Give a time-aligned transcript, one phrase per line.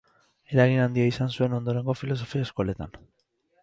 [0.55, 3.03] Eragin handia izan zuen ondorengo filosofia-eskoletan.